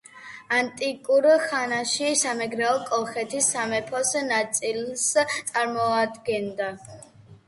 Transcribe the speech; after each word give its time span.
ანტიკურ 0.59 1.25
ხანაში 1.41 2.07
სამეგრელო 2.21 2.79
კოლხეთის 2.87 3.49
სამეფოს 3.55 4.13
ნაწილს 4.31 5.05
წარმოადგენდა. 5.51 6.71